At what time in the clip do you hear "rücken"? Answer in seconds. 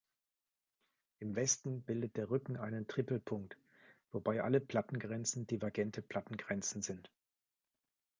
2.31-2.57